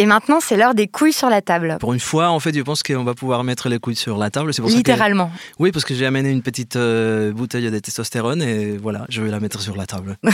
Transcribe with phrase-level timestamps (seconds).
[0.00, 1.76] Et maintenant, c'est l'heure des couilles sur la table.
[1.80, 4.30] Pour une fois, en fait, je pense qu'on va pouvoir mettre les couilles sur la
[4.30, 4.52] table.
[4.54, 5.32] Pour Littéralement.
[5.58, 9.30] Oui, parce que j'ai amené une petite euh, bouteille de testostérone et voilà, je vais
[9.30, 10.16] la mettre sur la table.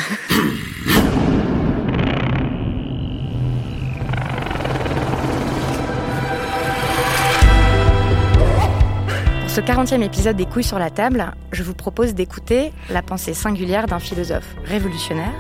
[9.55, 13.87] ce 40e épisode des couilles sur la table, je vous propose d'écouter la pensée singulière
[13.87, 15.33] d'un philosophe révolutionnaire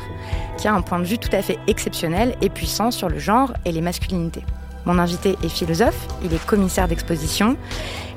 [0.56, 3.54] qui a un point de vue tout à fait exceptionnel et puissant sur le genre
[3.64, 4.44] et les masculinités.
[4.84, 7.56] Mon invité est philosophe, il est commissaire d'exposition.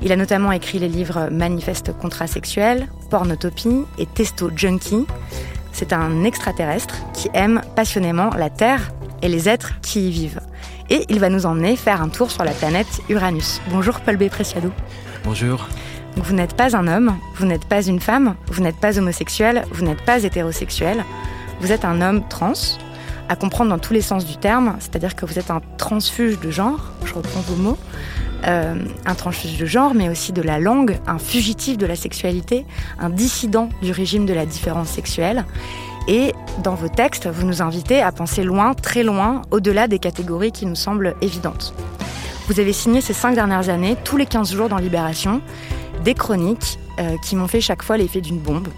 [0.00, 5.04] Il a notamment écrit les livres Manifeste contrasexuel, Pornotopie et Testo Junkie.
[5.72, 10.42] C'est un extraterrestre qui aime passionnément la Terre et les êtres qui y vivent.
[10.90, 13.60] Et il va nous emmener faire un tour sur la planète Uranus.
[13.72, 14.28] Bonjour Paul B.
[14.28, 14.70] Preciado.
[15.24, 15.68] Bonjour.
[16.16, 19.84] Vous n'êtes pas un homme, vous n'êtes pas une femme, vous n'êtes pas homosexuel, vous
[19.84, 21.04] n'êtes pas hétérosexuel.
[21.60, 22.52] Vous êtes un homme trans,
[23.28, 26.50] à comprendre dans tous les sens du terme, c'est-à-dire que vous êtes un transfuge de
[26.50, 27.78] genre, je reprends vos mots,
[28.46, 32.64] euh, un transfuge de genre, mais aussi de la langue, un fugitif de la sexualité,
[32.98, 35.44] un dissident du régime de la différence sexuelle.
[36.06, 36.32] Et
[36.62, 40.64] dans vos textes, vous nous invitez à penser loin, très loin, au-delà des catégories qui
[40.64, 41.74] nous semblent évidentes.
[42.48, 45.42] Vous avez signé ces cinq dernières années, tous les 15 jours dans Libération,
[46.02, 48.68] des chroniques euh, qui m'ont fait chaque fois l'effet d'une bombe,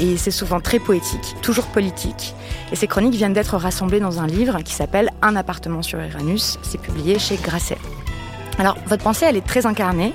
[0.00, 2.34] et c'est souvent très poétique, toujours politique.
[2.72, 6.58] Et ces chroniques viennent d'être rassemblées dans un livre qui s'appelle Un appartement sur Uranus.
[6.62, 7.78] C'est publié chez Grasset.
[8.58, 10.12] Alors, votre pensée, elle est très incarnée.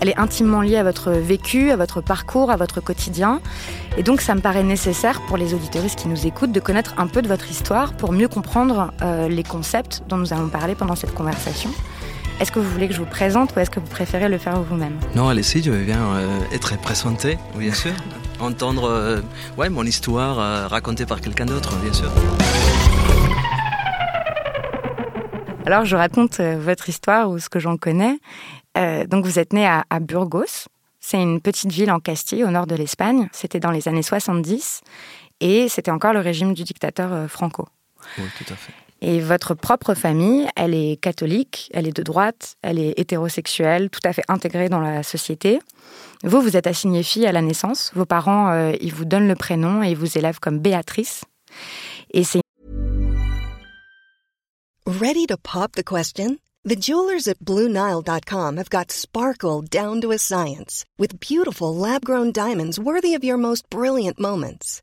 [0.00, 3.40] Elle est intimement liée à votre vécu, à votre parcours, à votre quotidien.
[3.96, 7.06] Et donc, ça me paraît nécessaire pour les auditeuristes qui nous écoutent de connaître un
[7.06, 10.96] peu de votre histoire pour mieux comprendre euh, les concepts dont nous allons parler pendant
[10.96, 11.70] cette conversation.
[12.40, 14.62] Est-ce que vous voulez que je vous présente ou est-ce que vous préférez le faire
[14.62, 17.92] vous-même Non, allez-y, je viens euh, être présenté, bien sûr
[18.40, 19.20] entendre euh,
[19.58, 22.10] ouais, mon histoire euh, racontée par quelqu'un d'autre, bien sûr.
[25.66, 28.18] Alors, je raconte votre histoire ou ce que j'en connais.
[28.74, 30.68] donc, vous êtes né à, Burgos.
[30.98, 33.28] C'est une petite ville en Castille, au nord de l'Espagne.
[33.32, 34.80] C'était dans les années 70
[35.40, 37.68] et c'était encore le régime du dictateur Franco.
[38.16, 38.72] Oui, tout à fait.
[39.02, 44.00] Et votre propre famille, elle est catholique, elle est de droite, elle est hétérosexuelle, tout
[44.04, 45.60] à fait intégrée dans la société.
[46.22, 47.92] Vous, vous êtes assignée fille à la naissance.
[47.94, 51.24] Vos parents, euh, ils vous donnent le prénom et ils vous élèvent comme Béatrice.
[52.12, 52.40] Et c'est.
[54.86, 56.36] Ready to pop the question?
[56.62, 62.78] The jewelers at BlueNile.com have got sparkle down to a science with beautiful lab-grown diamonds
[62.78, 64.82] worthy of your most brilliant moments.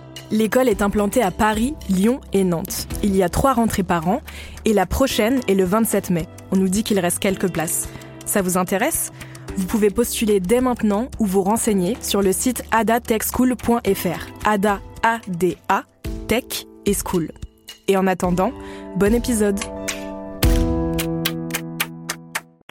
[0.31, 2.87] L'école est implantée à Paris, Lyon et Nantes.
[3.03, 4.21] Il y a trois rentrées par an
[4.63, 6.25] et la prochaine est le 27 mai.
[6.51, 7.89] On nous dit qu'il reste quelques places.
[8.25, 9.11] Ça vous intéresse?
[9.57, 14.47] Vous pouvez postuler dès maintenant ou vous renseigner sur le site adatechschool.fr.
[14.47, 15.83] Ada, A-D-A,
[16.29, 17.33] Tech et School.
[17.89, 18.53] Et en attendant,
[18.95, 19.59] bon épisode.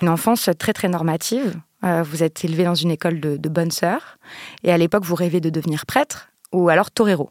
[0.00, 1.60] Une enfance très très normative.
[1.84, 4.16] Euh, vous êtes élevé dans une école de, de bonnes sœurs.
[4.64, 7.28] Et à l'époque, vous rêvez de devenir prêtre ou alors torero.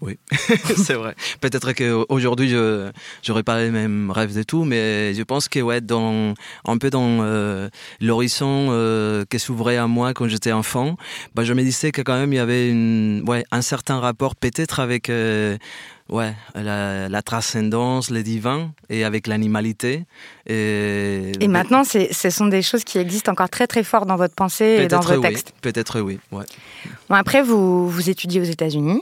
[0.00, 0.18] Oui,
[0.76, 1.14] c'est vrai.
[1.40, 2.90] Peut-être qu'aujourd'hui, je
[3.28, 6.34] n'aurais pas les mêmes rêves et tout, mais je pense que ouais, dans,
[6.66, 7.68] un peu dans euh,
[8.00, 10.96] l'horizon euh, qui s'ouvrait à moi quand j'étais enfant,
[11.34, 14.36] bah, je me disais que quand même il y avait une, ouais, un certain rapport
[14.36, 15.56] peut-être avec euh,
[16.10, 20.04] ouais, la, transcendance, le divin et avec l'animalité.
[20.46, 24.34] Et, et maintenant, ce sont des choses qui existent encore très très fort dans votre
[24.34, 25.52] pensée et dans vos textes.
[25.62, 26.18] Peut-être oui.
[26.30, 26.44] Ouais.
[27.08, 29.00] Bon, après, vous, vous étudiez aux États-Unis.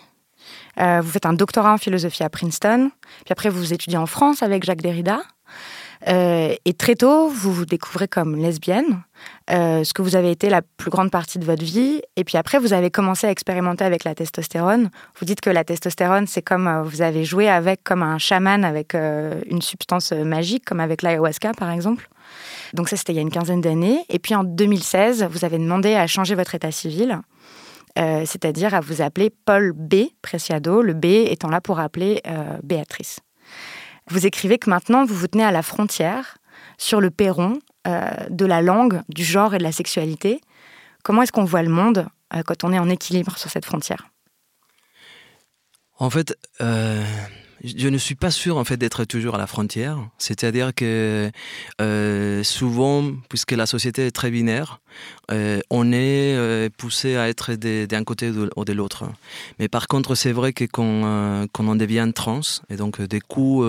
[0.79, 2.91] Euh, vous faites un doctorat en philosophie à Princeton.
[3.25, 5.21] Puis après, vous étudiez en France avec Jacques Derrida.
[6.09, 9.03] Euh, et très tôt, vous vous découvrez comme lesbienne,
[9.51, 12.01] euh, ce que vous avez été la plus grande partie de votre vie.
[12.17, 14.89] Et puis après, vous avez commencé à expérimenter avec la testostérone.
[15.19, 18.95] Vous dites que la testostérone, c'est comme vous avez joué avec comme un chaman avec
[18.95, 22.09] une substance magique, comme avec l'ayahuasca par exemple.
[22.73, 24.05] Donc ça, c'était il y a une quinzaine d'années.
[24.09, 27.21] Et puis en 2016, vous avez demandé à changer votre état civil
[27.97, 30.07] c'est-à-dire à vous appeler Paul B.
[30.23, 32.23] Preciado, le B étant là pour appeler
[32.63, 33.21] Béatrice.
[34.09, 36.39] Vous écrivez que maintenant vous vous tenez à la frontière,
[36.79, 40.41] sur le perron de la langue, du genre et de la sexualité.
[41.03, 42.07] Comment est-ce qu'on voit le monde
[42.47, 44.09] quand on est en équilibre sur cette frontière?
[45.99, 47.05] En fait, euh,
[47.63, 49.99] je ne suis pas sûr en fait d'être toujours à la frontière.
[50.19, 51.31] C'est-à-dire que
[51.81, 54.81] euh, souvent, puisque la société est très binaire,
[55.31, 59.05] euh, on est poussé à être d'un côté ou de l'autre.
[59.59, 63.67] Mais par contre, c'est vrai que quand, quand, on devient trans, et donc des coups,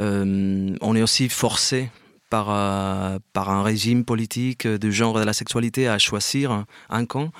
[0.00, 1.90] on est aussi forcé
[2.34, 7.30] par, euh, par un régime politique de genre de la sexualité à choisir un camp,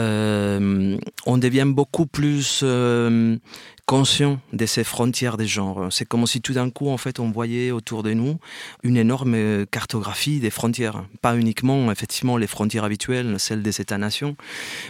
[0.00, 3.38] euh, on devient beaucoup plus euh,
[3.86, 5.88] conscient de ces frontières des genres.
[5.90, 8.38] C'est comme si tout d'un coup, en fait, on voyait autour de nous
[8.82, 11.04] une énorme cartographie des frontières.
[11.20, 14.36] Pas uniquement, effectivement, les frontières habituelles, celles des États-nations,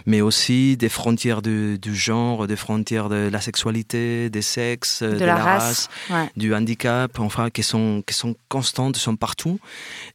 [0.05, 5.35] mais aussi des frontières du, genre, des frontières de la sexualité, des sexes, de, la,
[5.35, 5.89] race,
[6.37, 9.59] du handicap, enfin, qui sont, qui sont constantes, sont partout.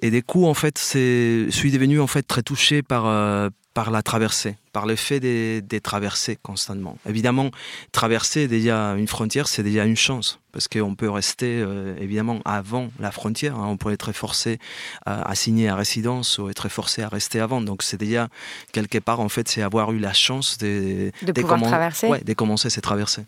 [0.01, 3.91] Et des coups, en fait, je suis devenu, en fait, très touché par, euh, par
[3.91, 6.99] la traversée, par le fait de, de traverser constamment.
[7.09, 7.51] Évidemment,
[7.93, 12.91] traverser déjà une frontière, c'est déjà une chance, parce qu'on peut rester euh, évidemment avant
[12.99, 13.57] la frontière.
[13.57, 13.69] Hein.
[13.69, 14.59] on pourrait être forcé
[15.07, 17.61] à, signer à résidence ou être forcé à rester avant.
[17.61, 18.29] Donc c'est déjà
[18.73, 22.33] quelque part en fait, c'est avoir eu la chance de, de, pouvoir traverser, ouais, de
[22.33, 23.25] commencer ces traversées.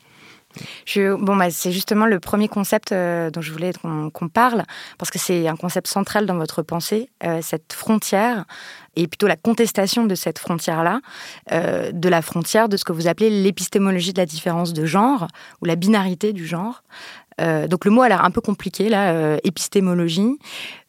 [0.97, 3.73] Bon, bah, c'est justement le premier concept euh, dont je voulais
[4.13, 4.65] qu'on parle,
[4.99, 8.45] parce que c'est un concept central dans votre pensée, euh, cette frontière,
[8.97, 11.01] et plutôt la contestation de cette frontière-là,
[11.53, 15.29] euh, de la frontière de ce que vous appelez l'épistémologie de la différence de genre,
[15.63, 16.83] ou la binarité du genre.
[17.39, 20.39] donc le mot a l'air un peu compliqué, là, épistémologie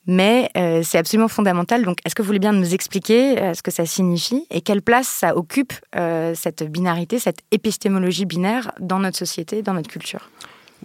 [0.05, 1.83] mais euh, c'est absolument fondamental.
[1.83, 4.81] Donc, est-ce que vous voulez bien nous expliquer euh, ce que ça signifie et quelle
[4.81, 10.29] place ça occupe, euh, cette binarité, cette épistémologie binaire dans notre société, dans notre culture?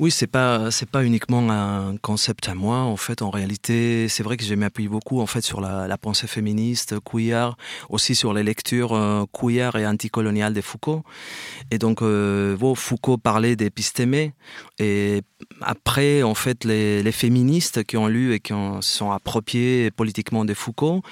[0.01, 2.79] Oui, c'est pas c'est pas uniquement un concept à moi.
[2.79, 6.29] En fait, en réalité, c'est vrai que je m'appuie beaucoup en fait sur la, pensée
[6.29, 7.57] féministe, queer,
[7.89, 11.03] aussi sur les lectures euh, queer et anticoloniales de Foucault.
[11.73, 14.35] Et donc, euh, Foucault parlait d'épistémé.
[14.79, 15.23] Et
[15.61, 20.45] après, en fait, les, les, féministes qui ont lu et qui ont, sont appropriés politiquement
[20.45, 21.03] de Foucault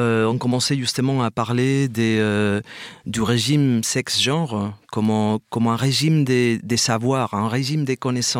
[0.00, 2.60] euh, ont commencé justement à parler des, euh,
[3.06, 8.31] du régime sexe-genre comme, comme un régime des, des savoirs, un régime des connaissances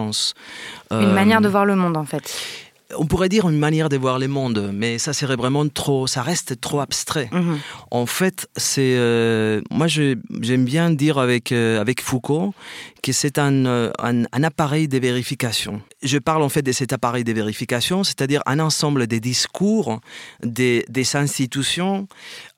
[0.90, 3.96] une manière de euh, voir le monde, en fait on pourrait dire une manière de
[3.96, 7.28] voir le monde, mais ça serait vraiment trop, ça reste trop abstrait.
[7.32, 7.58] Mhm.
[7.90, 12.54] En fait, c'est, euh, moi j'aime bien dire avec euh, avec Foucault
[13.02, 15.82] que c'est un, un, appareil de vérification.
[16.02, 20.00] Je parle en fait de cet appareil de vérification, c'est-à-dire un ensemble des discours,
[20.44, 22.06] des, des institutions,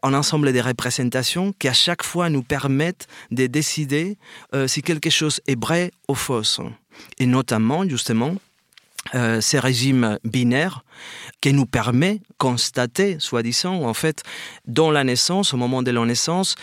[0.03, 4.19] un ensemble des représentations qui à chaque fois nous permettent de décider
[4.67, 6.43] si quelque chose est vrai ou faux
[7.19, 8.35] et notamment justement
[9.15, 10.85] euh, ces régimes binaires
[11.41, 14.23] qui nous permet constater, soi-disant, en fait,
[14.67, 16.57] dans la naissance, au moment de la naissance,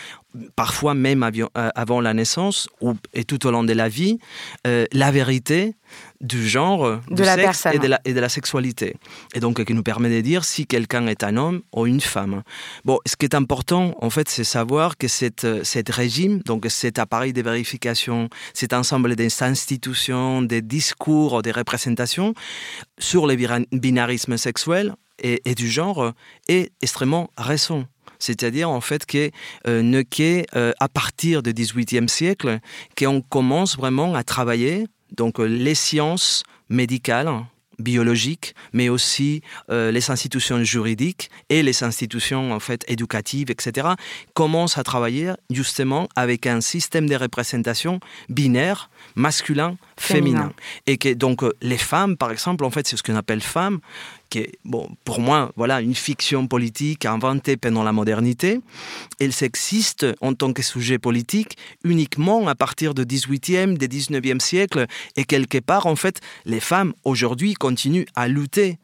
[0.56, 4.18] parfois même euh, avant la naissance ou, et tout au long de la vie,
[4.66, 5.74] euh, la vérité
[6.20, 8.96] du genre, de du la sexe et de la, et de la, sexualité.
[9.34, 12.42] Et donc, qui nous permet de dire si quelqu'un est un homme ou une femme.
[12.84, 16.98] Bon, ce qui est important, en fait, c'est savoir que cette, cet régime, donc cet
[16.98, 22.34] appareil de vérification, cet ensemble des institutions, des discours, des représentations
[22.98, 23.36] sur le
[23.72, 26.12] binarisme sexuel et, et du genre
[26.48, 27.84] est extrêmement récent
[28.22, 29.30] c'est-à-dire en fait que
[29.66, 30.02] euh, ne
[30.54, 32.60] euh, à partir du XVIIIe siècle
[32.96, 34.86] qu'on commence vraiment à travailler
[35.16, 37.30] donc euh, les sciences médicales
[37.78, 43.88] biologiques, mais aussi les institutions juridiques et les institutions en fait éducatives, etc.,
[44.34, 47.98] commencent à travailler justement avec un système de représentation
[48.28, 50.52] binaire, masculin, féminin.
[50.86, 53.80] Et que donc les femmes, par exemple, en fait, c'est ce qu'on appelle femmes,
[54.30, 58.60] qui est, bon, pour moi, voilà, une fiction politique inventée pendant la modernité.
[59.20, 64.86] Elle s'existe en tant que sujet politique uniquement à partir du 18e, du 19e siècle.
[65.16, 68.78] Et quelque part, en fait, les femmes aujourd'hui continuent à lutter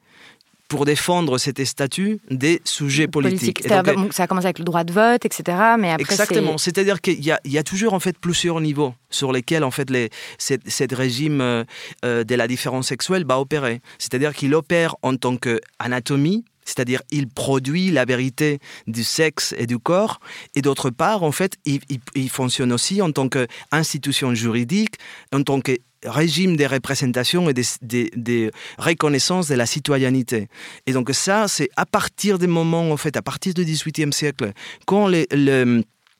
[0.68, 3.66] pour défendre cet statut des sujets politiques.
[3.66, 3.80] ça
[4.22, 5.58] a commencé avec le droit de vote, etc.
[5.78, 6.58] Mais après, exactement.
[6.58, 10.10] C'est-à-dire qu'il y, y, a toujours en fait plusieurs niveaux sur lesquels en fait les,
[10.38, 11.64] cette, régime euh,
[12.04, 13.80] euh, de la différence sexuelle va opérer.
[13.98, 19.78] C'est-à-dire qu'il opère en tant qu'anatomie, c'est-à-dire il produit la vérité du sexe et du
[19.78, 20.20] corps,
[20.54, 21.80] et d'autre part, en fait, il,
[22.14, 24.96] il fonctionne aussi en tant qu'institution juridique,
[25.32, 25.72] en tant que
[26.04, 30.48] régime des représentations et des, reconnaissances de la citoyenneté.
[30.86, 34.52] Et donc ça, c'est à partir des moments, en fait, à partir du XVIIIe siècle,
[34.86, 35.26] quand les,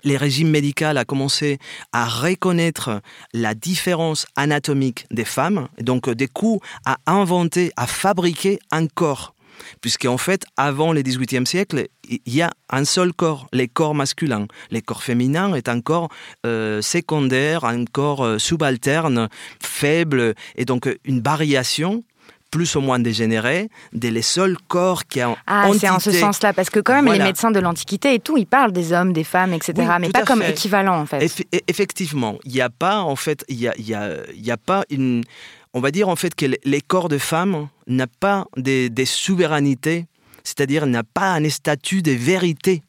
[0.05, 1.59] régimes médicaux a commencé
[1.93, 3.01] à reconnaître
[3.33, 9.35] la différence anatomique des femmes, donc des coups à inventer, à fabriquer un corps.
[9.81, 14.47] Puisqu'en fait, avant le XVIIIe siècle, il y a un seul corps, les corps masculins.
[14.71, 16.09] Les corps féminins est un corps
[16.47, 19.29] euh, secondaire, un corps euh, subalterne,
[19.61, 22.03] faible, et donc une variation
[22.51, 26.53] plus ou moins dégénéré, des les seuls corps qui ont Ah, c'est en ce sens-là,
[26.53, 29.25] parce que quand même, les médecins de l'Antiquité et tout, ils parlent des hommes, des
[29.25, 31.25] femmes, etc., mais pas comme équivalent, en fait.
[31.25, 34.57] E-, effectivement, il n'y a pas, en fait, il y a, y, a, y a,
[34.57, 35.25] pas une...
[35.75, 40.07] On va dire, en fait, que les corps de femmes n'ont pas des, souverainetés,
[40.45, 42.83] c'est-à-dire n'a pas un statut de vérité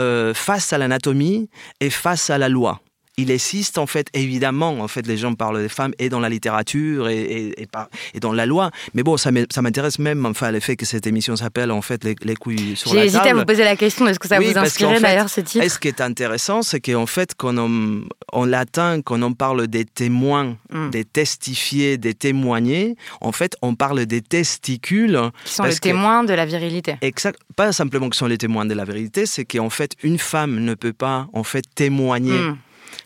[0.00, 1.48] euh, face à l'anatomie
[1.80, 2.80] et face à la loi
[3.20, 6.28] il existe en fait, évidemment, en fait, les gens parlent des femmes et dans la
[6.28, 8.70] littérature et, et, dans la loi.
[8.94, 12.14] Mais bon, ça m'intéresse même, enfin, le fait que cette émission s'appelle en fait les,
[12.36, 13.10] couilles sur la table.
[13.10, 15.66] J'ai hésité à vous poser la question, est-ce que ça vous inspirait d'ailleurs ce titre
[15.68, 19.84] Ce qui est intéressant, c'est qu'en fait, quand on, en latin, quand on parle des
[19.84, 20.90] témoins, hmm.
[20.90, 25.18] des testifiés, des témoignés, en fait, on parle des testicules.
[25.44, 26.96] Qui sont les témoins de la virilité.
[27.02, 27.38] Exact.
[27.56, 30.74] Pas simplement que sont les témoins de la virilité, c'est qu'en fait, une femme ne
[30.74, 32.38] peut pas en fait témoigner.
[32.38, 32.56] Hmm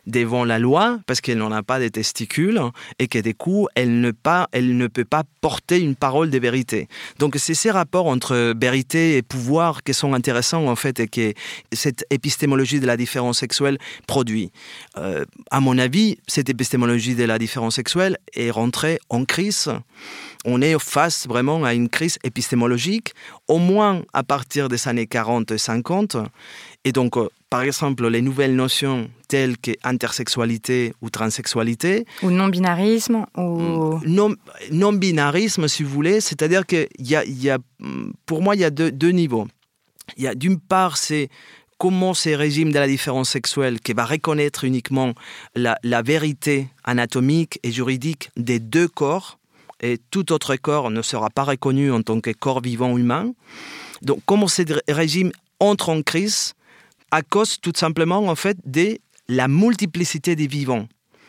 [0.07, 2.61] devant la loi parce qu'elle n'en a pas de testicules
[2.99, 6.39] et que du coup, elle ne, pas, elle ne peut pas porter une parole de
[6.39, 6.89] vérité.
[7.19, 11.33] Donc, c'est ces rapports entre vérité et pouvoir qui sont intéressants en fait et que
[11.73, 14.51] cette épistémologie de la différence sexuelle produit.
[14.97, 19.71] Euh, à mon avis, cette épistémologie de la différence sexuelle est rentrée en crise
[20.45, 23.15] on est face vraiment à une crise épistémologique,
[23.49, 26.17] au moins à partir des années 40 et 50.
[26.85, 32.07] Et donc, euh, par exemple, les nouvelles notions telles que intersexualité ou transsexualité.
[32.23, 33.99] Ou non-binarisme ou...
[34.05, 34.37] Mm,
[34.71, 37.59] non-binarisme, si vous voulez, c'est-à-dire qu'il y a, y a,
[38.27, 39.49] pour moi, il y a deux, deux niveaux.
[40.19, 41.31] Il y a d'une part, c'est
[41.79, 45.15] comment ces régimes de la différence sexuelle qui va reconnaître uniquement
[45.55, 49.39] la, la, vérité anatomique et juridique des deux corps,
[49.81, 53.33] et tout autre corps ne sera pas reconnu en tant que corps vivant humain.
[54.03, 56.55] Donc comment ces régimes entrent en crise
[57.11, 60.87] à cause tout simplement en fait de la multiplicité des vivants,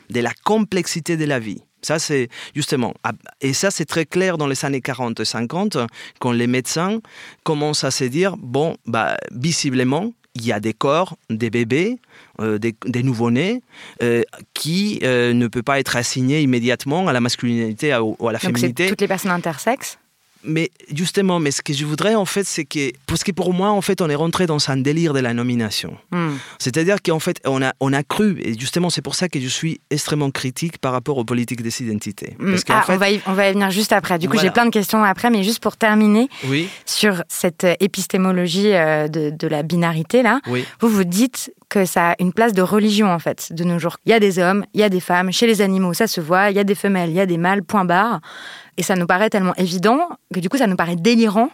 [0.09, 1.61] de la complexité de la vie.
[1.81, 2.95] Ça, c'est justement,
[3.41, 5.87] et ça, c'est très clair dans les années 40-50,
[6.19, 6.99] quand les médecins
[7.43, 11.99] commencent à se dire, bon, bah, visiblement, il y a des corps, des bébés,
[12.39, 13.61] euh, des, des nouveau-nés,
[14.01, 18.39] euh, qui euh, ne peuvent pas être assignés immédiatement à la masculinité ou à la
[18.39, 18.87] féminité.
[18.87, 19.97] toutes les personnes intersexes
[20.45, 23.69] mais justement, mais ce que je voudrais en fait, c'est que parce que pour moi,
[23.69, 25.97] en fait, on est rentré dans un délire de la nomination.
[26.11, 26.35] Hmm.
[26.59, 29.47] C'est-à-dire qu'en fait, on a on a cru et justement, c'est pour ça que je
[29.47, 32.35] suis extrêmement critique par rapport aux politiques des identités.
[32.39, 32.55] Hmm.
[32.69, 34.19] Ah, on va y, on va y venir juste après.
[34.19, 36.67] Du coup, j'ai plein de questions après, mais juste pour terminer oui.
[36.85, 40.39] sur cette épistémologie euh, de, de la binarité là,
[40.79, 43.97] vous vous dites que ça a une place de religion en fait de nos jours.
[44.05, 46.21] Il y a des hommes, il y a des femmes, chez les animaux ça se
[46.21, 48.21] voit, il y a des femelles, il y a des mâles, point barre.
[48.77, 49.99] Et ça nous paraît tellement évident
[50.33, 51.49] que du coup, ça nous paraît délirant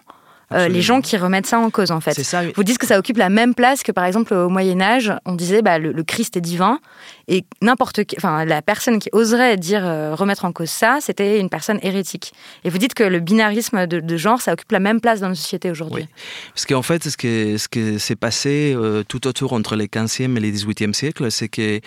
[0.53, 2.13] euh, les gens qui remettent ça en cause en fait.
[2.21, 5.13] Ça, Vous dites que ça occupe la même place que par exemple au Moyen Âge,
[5.25, 6.79] on disait bah, le, Christ est divin
[7.27, 11.49] et n'importe enfin la personne qui oserait dire euh, remettre en cause ça, c'était une
[11.49, 12.33] personne hérétique.
[12.63, 15.35] Et vous dites que le binarisme de, genre, ça occupe la même place dans nos
[15.35, 16.03] sociétés aujourd'hui.
[16.03, 16.09] Oui.
[16.53, 20.37] Parce qu'en fait, ce qui ce que s'est passé euh, tout autour entre les 15e
[20.37, 21.79] et les 18e siècles, c'est que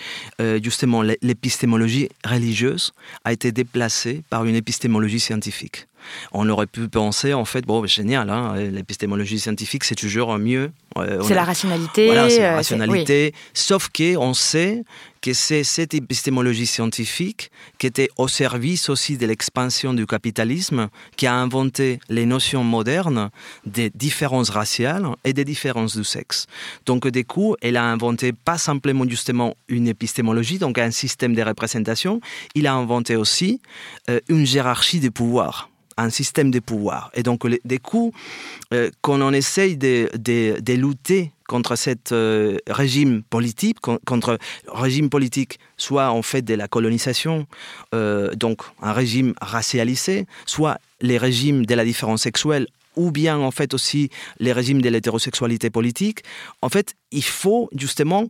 [0.61, 2.93] justement l'épistémologie religieuse
[3.23, 5.87] a été déplacée par une épistémologie scientifique
[6.31, 10.71] on aurait pu penser, en fait, bon, génial, hein, l'épistémologie scientifique, c'est toujours mieux.
[10.95, 12.05] c'est la rationalité.
[12.05, 13.33] Voilà, c'est la euh, rationalité.
[13.53, 14.83] Sauf qu'on sait
[15.25, 21.25] que c'est cette épistémologie scientifique qui était au service aussi de l'expansion du capitalisme qui
[21.25, 23.31] a inventé les notions modernes
[23.65, 26.45] des différences raciales et des différences du sexe.
[26.85, 31.41] Donc, du coup, elle a inventé pas simplement justement une épistémologie, donc un système de
[31.41, 32.21] représentation,
[32.53, 33.61] il a inventé aussi
[34.11, 37.09] euh, une hiérarchie de pouvoir un système de pouvoir.
[37.13, 38.15] Et donc, des coups,
[38.73, 40.09] euh, quand on essaye de,
[40.73, 44.37] lutter contre ce euh, régime politique, contre
[44.67, 47.45] régime politique, soit en fait de la colonisation,
[47.93, 53.51] euh, donc un régime racialisé, soit les régimes de la différence sexuelle ou bien en
[53.51, 54.09] fait aussi
[54.39, 56.23] les régimes de l'hétérosexualité politique,
[56.61, 58.29] en fait, il faut justement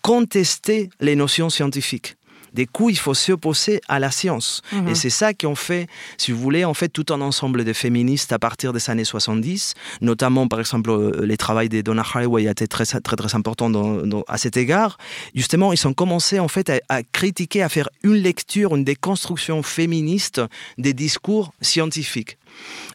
[0.00, 2.16] contester les notions scientifiques.
[2.54, 4.62] Des coups, il faut s'opposer à la science.
[4.72, 4.94] Et mhm.
[4.94, 8.38] c'est ça qu'on fait, si vous voulez, en fait, tout un ensemble de féministes à
[8.38, 12.66] partir des années 70, notamment, par exemple, euh, les travaux de Donna Haraway a été
[12.68, 13.70] très, très, très important
[14.28, 14.98] à cet égard.
[15.34, 20.40] Justement, ils ont commencé, en fait, à, critiquer, à faire une lecture, une déconstruction féministe
[20.78, 22.38] des discours scientifiques.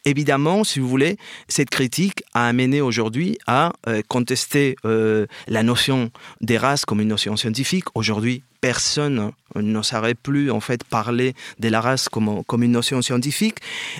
[0.05, 1.17] Évidemment, si vous voulez,
[1.47, 7.07] cette critique a amené aujourd'hui à euh, contester euh, la notion des races comme une
[7.07, 7.85] notion scientifique.
[7.95, 13.01] Aujourd'hui, personne ne saurait plus en fait parler de la race comme, comme une notion
[13.01, 13.57] scientifique.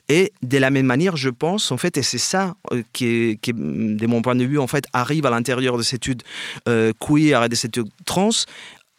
[0.10, 3.54] Et de la même manière, je pense en fait, et c'est ça euh, qui, qui,
[3.54, 6.24] de mon point de vue, en fait, arrive à l'intérieur de cette étude
[6.66, 8.30] queer et de cette étude trans,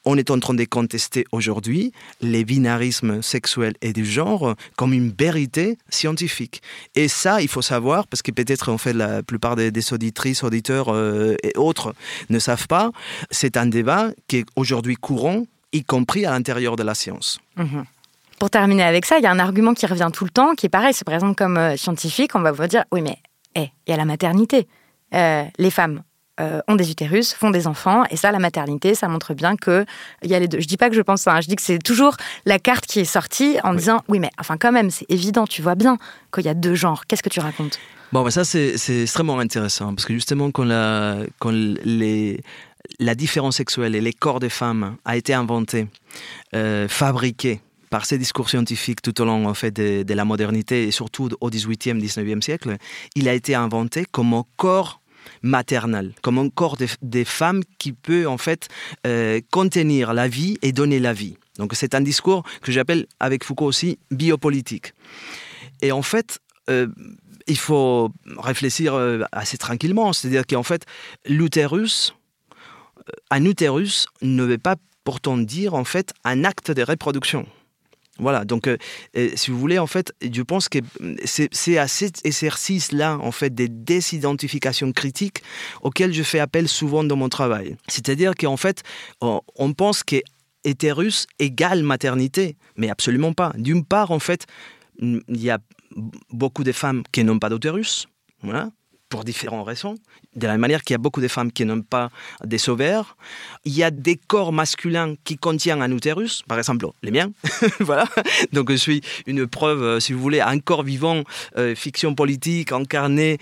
[0.07, 5.13] on est en train de contester aujourd'hui les binarismes sexuels et du genre comme une
[5.13, 6.63] vérité scientifique.
[6.95, 10.93] Et ça, il faut savoir, parce que peut-être en fait la plupart des, auditrices, auditeurs
[10.93, 11.95] euh, et autres
[12.31, 12.91] ne savent pas,
[13.31, 17.39] c'est un débat qui est aujourd'hui courant, y compris à l'intérieur de la science.
[17.57, 17.85] Mhm.
[18.39, 20.67] Pour terminer avec ça, il y a un argument qui revient tout le temps, qui
[20.67, 23.19] est pareil, par exemple comme euh, scientifique, on va vous dire, oui mais
[23.57, 24.67] il y a la maternité.
[25.15, 26.03] Euh, les femmes
[26.41, 29.85] euh, ont des utérus, font des enfants, et ça, la maternité, ça montre bien que
[30.23, 30.61] il y a les deux.
[30.61, 31.41] Je dis pas que je pense ça, hein.
[31.41, 34.57] je dis que c'est toujours la carte qui est sortie en disant oui, mais enfin
[34.57, 35.99] quand même, c'est évident, tu vois bien
[36.33, 37.07] qu'il y a deux genres.
[37.07, 37.79] Qu'est-ce que tu racontes?
[38.13, 42.41] Bon, bah ça c'est extrêmement intéressant parce que justement quand la quand les
[43.01, 45.89] la différence sexuelle et les corps des femmes a été inventé,
[46.55, 50.85] euh, fabriqué par ces discours scientifiques tout au long en fait, de, de la modernité
[50.85, 52.77] et surtout au 18e, 19e siècle,
[53.15, 55.01] il a été inventé comme un corps
[55.43, 58.69] maternelle, comme un corps des, femmes qui peut en fait
[59.07, 61.37] euh, contenir la vie et donner la vie.
[61.59, 64.93] Donc c'est un discours que j'appelle avec Foucault aussi biopolitique.
[65.83, 66.39] Et en fait,
[66.71, 66.89] euh,
[67.47, 70.85] il faut réfléchir euh, assez tranquillement, c'est-à-dire qu'en fait,
[71.27, 72.15] l'utérus,
[73.31, 77.47] un utérus ne veut pas pourtant dire en fait un acte de reproduction.
[78.19, 78.77] Voilà, donc euh,
[79.35, 80.79] si vous voulez, en fait, je pense que
[81.25, 85.43] c'est à cet exercice-là, en fait, des désidentifications critiques
[85.83, 87.77] auxquelles je fais appel souvent dans mon travail.
[87.89, 88.83] C'est-à-dire qu'en fait,
[89.21, 90.17] on pense que
[90.65, 93.53] hétérus égale maternité, mais absolument pas.
[93.57, 94.47] D'une part, en fait,
[95.01, 95.59] il y a
[96.31, 98.07] beaucoup de femmes qui n'ont pas d'utérus,
[98.43, 98.71] voilà,
[99.09, 99.97] pour différentes raisons.
[100.35, 102.11] De la même manière qu'il y a beaucoup de femmes qui n'ont pas
[102.45, 103.17] des sauveurs.
[103.65, 107.31] Il y a des corps masculins qui contiennent un utérus, par exemple les miens.
[107.81, 108.07] voilà.
[108.53, 111.23] Donc je suis une preuve, euh, si vous voulez, un corps vivant,
[111.57, 113.39] euh, fiction politique, incarné,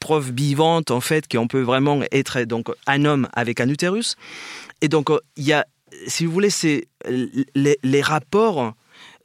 [0.00, 4.16] preuve vivante en fait qu'on peut vraiment être donc un homme avec un utérus.
[4.82, 5.66] Et donc euh, il y a,
[6.06, 8.74] si vous voulez, c'est les rapports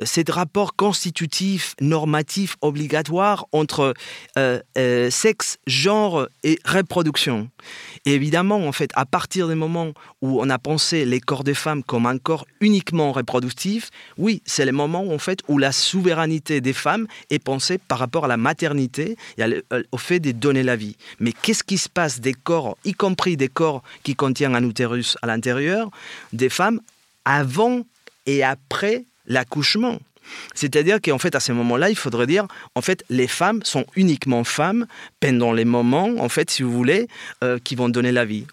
[0.03, 3.93] ces rapport constitutif, normatif, obligatoire entre
[4.37, 7.49] euh, euh, sexe, genre et reproduction.
[8.05, 9.91] Évidemment, en fait, à partir du moment
[10.21, 14.65] où on a pensé les corps des femmes comme un corps uniquement reproductif, oui, c'est
[14.65, 18.37] le moment en fait où la souveraineté des femmes est pensée par rapport à la
[18.37, 20.95] maternité et euh, au fait de donner la vie.
[21.19, 25.17] Mais qu'est-ce qui se passe des corps, y compris des corps qui contiennent un utérus
[25.21, 25.89] à l'intérieur,
[26.33, 26.79] des femmes
[27.25, 27.81] avant
[28.25, 29.97] et après l'accouchement.
[30.53, 34.43] C'est-à-dire qu'en fait, à ce moment-là, il faudrait dire, en fait, les femmes sont uniquement
[34.43, 34.85] femmes
[35.19, 37.07] pendant les moments, en fait, si vous voulez,
[37.43, 38.45] euh, qui vont donner la vie.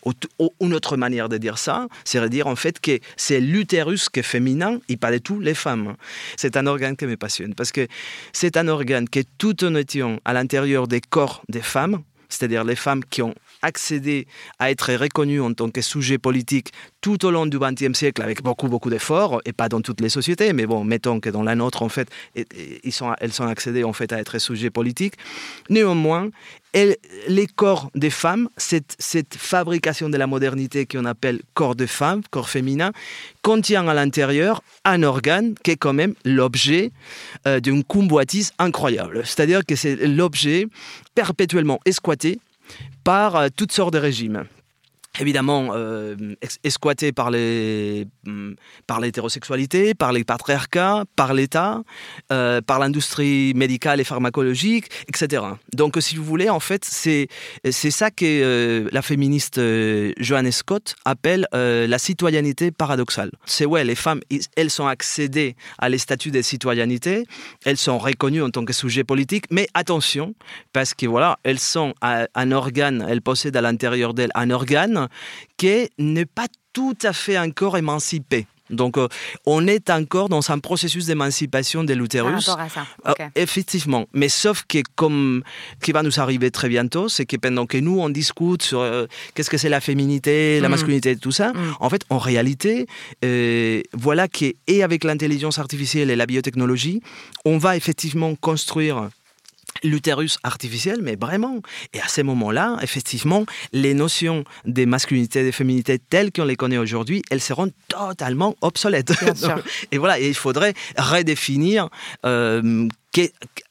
[0.61, 4.21] Une autre manière de dire ça, c'est de dire en fait que c'est l'utérus qui
[4.21, 5.95] est féminin et pas du tout les femmes.
[6.37, 7.87] C'est un organe qui me passionne parce que
[8.33, 12.65] c'est un organe qui est tout en étant à l'intérieur des corps des femmes, c'est-à-dire
[12.65, 14.27] les femmes qui ont accéder
[14.59, 18.43] à être reconnu en tant que sujet politique tout au long du XXe siècle avec
[18.43, 21.55] beaucoup, beaucoup d'efforts, et pas dans toutes les sociétés, mais bon, mettons que dans la
[21.55, 22.09] nôtre, en fait,
[22.85, 25.15] ils sont, elles sont accédées en fait à être sujet politique.
[25.71, 26.31] Néanmoins,
[26.75, 32.23] les corps des femmes, cette, cette fabrication de la modernité qu'on appelle corps de femme,
[32.31, 32.93] corps féminin,
[33.43, 36.93] contient à l'intérieur un organe qui est quand même l'objet
[37.47, 39.23] euh, d'une convoitise incroyable.
[39.25, 40.67] C'est-à-dire que c'est l'objet
[41.15, 42.39] perpétuellement esquatté
[43.05, 44.45] par euh, toutes sortes de régimes
[45.19, 46.17] évidemment euh,
[47.15, 48.53] par les mm,
[48.87, 51.83] par l'hétérosexualité, par les patriarcats, par l'État,
[52.33, 55.43] euh, par l'industrie médicale et pharmacologique, etc.
[55.75, 57.29] Donc, si vous voulez, en fait, c'est
[57.71, 63.31] c'est ça que euh, la féministe euh, Joanne Scott appelle la citoyenneté paradoxale.
[63.45, 64.21] C'est ouais, les femmes,
[64.57, 67.25] elles sont accédées à les statuts de citoyenneté,
[67.65, 70.35] elles sont reconnues en tant que sujet politique, mais attention,
[70.73, 75.08] parce que voilà, elles sont un organe, elles possèdent à l'intérieur d'elles un organe
[75.57, 78.47] qui n'est pas tout à fait encore émancipé.
[78.71, 79.09] Donc, euh,
[79.47, 82.51] on est encore dans un processus d'émancipation de l'utérus.
[83.07, 84.07] Euh, effectivement.
[84.13, 85.43] Mais sauf que, comme
[85.83, 89.07] qui va nous arriver très bientôt, c'est que pendant que nous, on discute sur euh,
[89.35, 90.71] qu'est-ce que c'est la féminité, la mm.
[90.71, 91.77] masculinité, tout ça, mm.
[91.81, 92.87] en fait, en réalité,
[93.93, 97.03] voilà que, et avec l'intelligence artificielle et la biotechnologie,
[97.45, 99.09] on va effectivement construire
[99.83, 101.61] l'utérus artificiel, mais vraiment.
[101.93, 106.57] Et à ce moment-là, effectivement, les notions des masculinités et des féminités telles qu'on les
[106.57, 109.13] connaît aujourd'hui, elles seront totalement obsolètes.
[109.93, 111.89] et voilà, et il faudrait redéfinir
[112.25, 112.89] euh,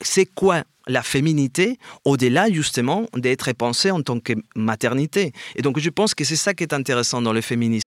[0.02, 5.34] c'est quoi la féminité au-delà justement d'être pensée en tant que maternité.
[5.56, 7.87] Et donc je pense que c'est ça qui est intéressant dans le féminisme.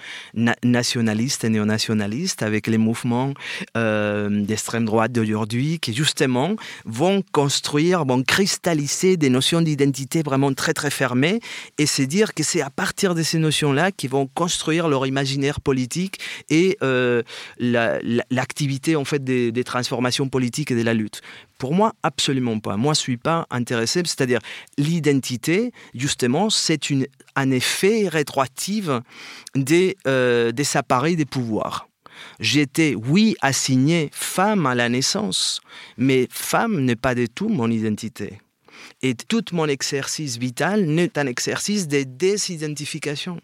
[0.64, 3.35] nationalistes et néonationalistes, avec les mouvements
[3.77, 10.75] euh, d'extrême droite d'aujourd'hui, qui justement vont construire, vont cristalliser des notions d'identité vraiment très
[10.75, 11.41] très fermées,
[11.79, 15.61] et c'est dire que c'est à partir de ces notions-là qu'ils vont construire leur imaginaire
[15.61, 16.19] politique
[16.51, 17.23] et euh,
[17.59, 21.21] l'activité en fait des, transformations politiques et de la lutte.
[21.59, 22.77] Pour moi, absolument pas.
[22.77, 24.03] Moi, je suis pas intéressé.
[24.05, 24.41] C'est-à-dire
[24.77, 26.81] l'identité, justement, c'est
[27.37, 28.89] un effet rétroactif
[29.55, 31.87] des, euh, des appareils des pouvoirs.
[32.40, 35.61] J'étais, oui, assigné femme à la naissance,
[35.96, 38.40] mais femme n'est pas du tout mon identité.
[39.03, 43.40] Et tout mon exercice vital n'est un exercice de désidentification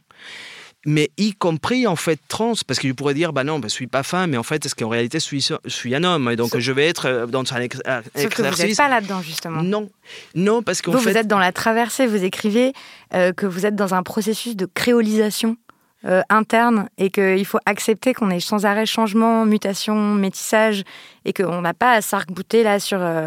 [0.86, 3.72] mais y compris en fait trans, parce que je pourrais dire, bah non, bah, je
[3.72, 6.30] suis pas femme, mais en fait, est-ce qu'en réalité, je suis, je suis un homme,
[6.30, 7.78] et donc je vais être euh, dans un ex
[8.14, 8.28] exercice.
[8.28, 9.62] Que vous n'êtes pas là-dedans, justement.
[9.62, 9.90] Non,
[10.34, 11.10] non, parce qu'en fait...
[11.10, 12.72] Vous êtes dans la traversée, vous écrivez
[13.14, 15.56] euh, que vous êtes dans un processus de créolisation
[16.04, 20.84] euh, interne et qu'il faut accepter qu'on ait sans arrêt changement, mutation, métissage
[21.24, 23.26] et qu'on n'a pas à s'arc-bouter là sur euh,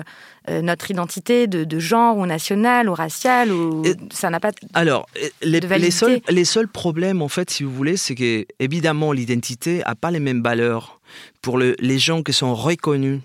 [0.49, 5.05] euh, notre identité de, genre ou national ou racial ou ça n'a pas alors
[5.41, 9.83] les, les, seuls, les seuls problèmes en fait si vous voulez c'est que évidemment l'identité
[9.83, 11.01] a pas les mêmes valeurs
[11.41, 13.19] pour le, les gens qui sont reconnus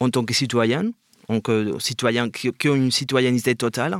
[0.00, 0.84] en tant que citoyens
[1.28, 3.96] donc euh, citoyens qui, ont une citoyenneté totale,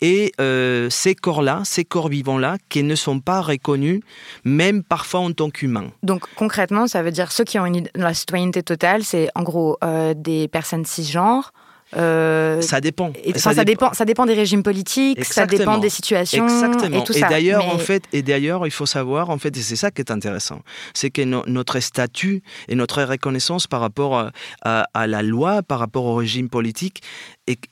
[0.00, 4.00] et euh, ces corps-là, ces corps vivants-là, qui ne sont pas reconnus,
[4.44, 5.90] même parfois en tant qu'humains.
[6.02, 9.78] Donc concrètement, ça veut dire ceux qui ont une, la citoyenneté totale, c'est en gros
[9.84, 11.52] euh, des personnes cisgenres,
[11.96, 13.12] euh, ça dépend.
[13.34, 13.92] ça, dépend.
[13.92, 14.26] ça, dépend.
[14.26, 17.00] des régimes politiques, ça dépend des situations Exactement.
[17.00, 17.26] et tout ça.
[17.26, 20.00] Et d'ailleurs, en fait, et d'ailleurs, il faut savoir, en fait, et c'est ça qui
[20.00, 20.60] est intéressant,
[20.94, 24.30] c'est que notre statut et notre reconnaissance par rapport
[24.62, 27.02] à, la loi, par rapport au régime politique,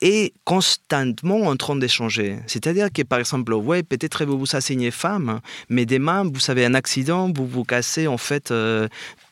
[0.01, 2.37] est, constamment en train d'échanger.
[2.47, 6.73] C'est-à-dire que, par exemple, ouais, peut-être vous vous assignez femme, mais demain, vous avez un
[6.73, 8.87] accident, vous vous cassez en fait euh,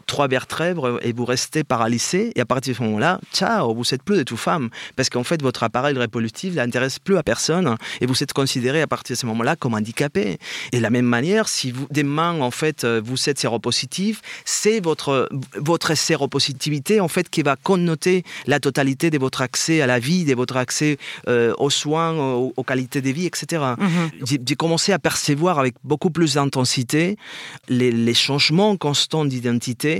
[0.08, 2.32] trois vertèbres et vous restez paralysé.
[2.36, 4.70] Et à partir de ce moment-là, ciao, vous n'êtes plus de tout femme.
[4.96, 8.88] Parce qu'en fait, votre appareil reproductif n'intéresse plus à personne et vous êtes considéré à
[8.88, 10.40] partir de ce moment-là comme handicapé.
[10.72, 15.30] Et de la même manière, si vous, demain, en fait, vous êtes séropositif, c'est votre,
[15.56, 20.26] votre séropositivité, en fait, qui va connoter la totalité de votre accès à la vie,
[20.26, 23.64] de votre accès euh, aux soins, aux, qualités de vie, etc.
[23.78, 24.42] Mm-hmm.
[24.46, 27.18] J'ai commencé à percevoir avec beaucoup plus d'intensité
[27.70, 29.97] les, les changements constants d'identité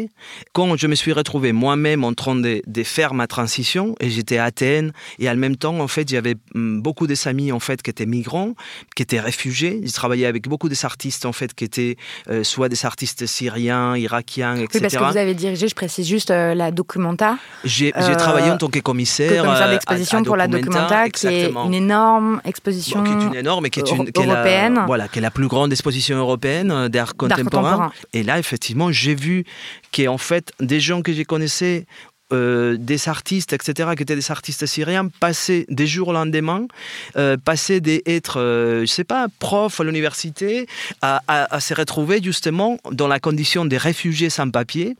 [0.54, 4.46] quand je me suis retrouvé moi-même en train de, faire ma transition, et j'étais à
[4.46, 7.90] Athènes, et en même temps, en fait, j'avais hum, beaucoup de amis en fait qui
[7.90, 8.54] étaient migrants,
[8.96, 9.82] qui étaient réfugiés.
[9.84, 11.98] J'ai travaillé avec beaucoup d'artistes en fait qui étaient
[12.30, 14.70] euh, soit des artistes syriens, irakiens, etc.
[14.74, 17.38] Oui, parce que vous avez dirigé, je précise juste euh, la Documenta.
[17.64, 19.44] J'ai travaillé en tant que commissaire.
[19.44, 23.66] Commissaire euh, d'exposition pour la Documenta, qui est une énorme exposition qui est une énorme,
[23.66, 24.84] et qui est une européenne.
[24.86, 27.44] voilà, qui est la plus grande exposition européenne d'art contemporain.
[27.44, 27.92] contemporain.
[28.14, 29.46] Et là, effectivement, j'ai vu
[29.92, 31.86] qui est en fait des gens que j'ai connaissais
[32.34, 36.68] euh, des artistes, etc., qui étaient des artistes syriens, passaient des jours au lendemain,
[37.16, 40.68] euh, passaient d'être, euh, je sais pas, prof à l'université,
[41.02, 44.98] à, à, se retrouver justement dans la condition des réfugiés sans papier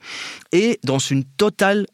[0.54, 1.86] et dans une totale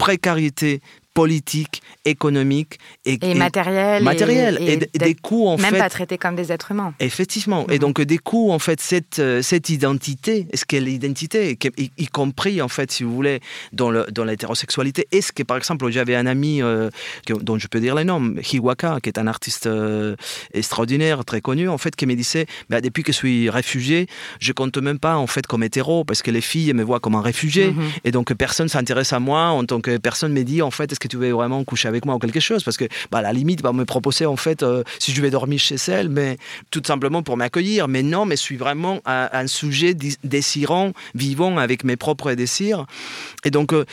[0.00, 0.80] précarité
[1.14, 4.02] politique, économique et, et matériel.
[4.02, 4.58] Matériel.
[4.60, 5.72] Et, des coûts, en même fait.
[5.72, 6.94] Même pas traités comme des êtres humains.
[7.00, 7.66] Effectivement.
[7.68, 7.78] Et mhm.
[7.78, 12.62] donc, des coûts, en fait, cette, euh, cette identité, est-ce qu'elle est l'identité, y, compris,
[12.62, 13.40] en fait, si vous voulez,
[13.72, 16.90] dans l'hétérosexualité, dans est-ce que, par exemple, j'avais un ami euh,
[17.28, 20.16] dont je peux dire les noms, Hiwaka, qui est un artiste euh,
[20.54, 24.06] extraordinaire, très connu, en fait, qui me disait, bah, depuis que je suis réfugié,
[24.40, 27.14] je compte même pas, en fait, comme hétéro, parce que les filles me voient comme
[27.14, 27.72] un réfugié.
[27.72, 27.82] Mhm.
[28.04, 31.08] Et donc, personne s'intéresse à moi en tant que personne me dit, en fait, que
[31.08, 33.62] tu veux vraiment coucher avec moi ou quelque chose Parce que, bah, à la limite,
[33.62, 36.38] va me proposer, en fait, euh, si je vais dormir chez elle, mais
[36.70, 37.88] tout simplement pour m'accueillir.
[37.88, 42.86] Mais non, mais je suis vraiment un, sujet désirant, vivant avec mes propres désirs.
[43.44, 43.84] Et donc, euh,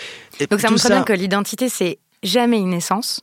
[0.49, 3.21] donc ça montre bien que l'identité, c'est jamais une essence,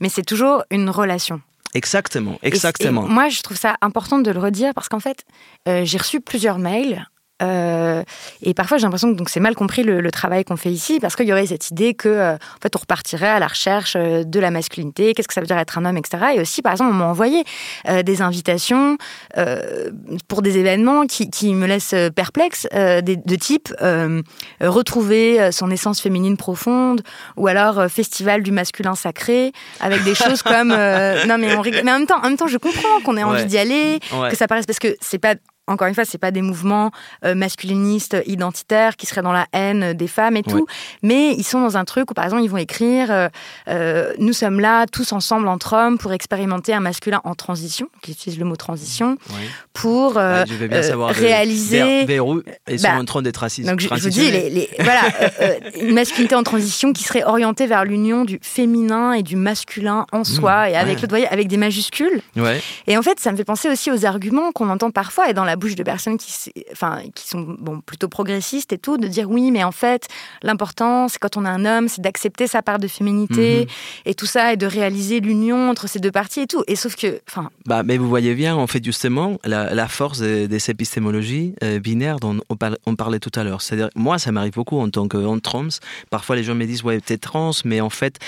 [0.00, 1.40] mais c'est toujours une relation.
[1.74, 3.02] Exactement, exactement.
[3.02, 5.24] moi, je trouve ça important de le redire parce qu'en fait,
[5.68, 7.06] euh, j'ai reçu plusieurs mails
[7.42, 8.02] euh,
[8.42, 11.16] et parfois, j'ai l'impression que donc c'est mal compris le, travail qu'on fait ici, parce
[11.16, 14.24] qu'il y aurait cette idée que, euh, en fait, on repartirait à la recherche euh,
[14.24, 16.24] de la masculinité, qu'est-ce que ça veut dire être un homme, etc.
[16.36, 17.44] Et aussi, par exemple, on m'a envoyé
[18.04, 18.96] des invitations
[20.28, 23.72] pour des événements qui, qui me laissent perplexe, de type
[24.60, 27.02] retrouver son essence féminine profonde,
[27.36, 30.68] ou alors festival du masculin sacré, avec des choses comme
[31.28, 31.82] non mais on rigole.
[31.84, 34.36] mais en même temps, en même temps, je comprends qu'on ait envie d'y aller, que
[34.36, 35.34] ça paraisse parce que c'est pas
[35.66, 36.92] encore une fois, c'est pas des mouvements
[37.24, 40.66] euh, masculinistes identitaires qui seraient dans la haine des femmes et tout,
[41.02, 43.28] mais ils sont dans un truc où, par exemple, ils vont écrire euh,
[43.68, 48.12] euh, Nous sommes là, tous ensemble entre hommes, pour expérimenter un masculin en transition, qui
[48.12, 49.16] utilise le mot transition,
[49.72, 52.04] pour réaliser.
[52.04, 52.24] Vers,
[52.68, 53.68] et sont en train d'être racistes.
[53.68, 55.02] Donc, je, vous dis, les, voilà,
[55.80, 60.20] une masculinité en transition qui serait orientée vers l'union du féminin et du masculin en
[60.20, 62.20] mmh, soi, et avec, le, avec des majuscules.
[62.86, 65.44] Et en fait, ça me fait penser aussi aux arguments qu'on entend parfois, et dans
[65.44, 66.32] la bouche de personnes qui,
[66.72, 70.08] enfin, qui sont bon, plutôt progressistes et tout, de dire oui, mais en fait,
[70.42, 73.66] l'important, c'est quand on est un homme, c'est d'accepter sa part de féminité mhm.
[74.06, 76.62] et tout ça, et de réaliser l'union entre ces deux parties et tout.
[76.66, 77.50] Et sauf que, enfin.
[77.66, 82.38] Bah, mais vous voyez bien, en fait, justement, la, force des, épistémologies euh, binaires dont
[82.48, 83.62] on, parlait tout à l'heure.
[83.62, 85.68] C'est-à-dire, moi, ça m'arrive beaucoup en tant que trans.
[86.10, 88.18] Parfois, les gens me disent, ouais, t'es trans, mais en fait,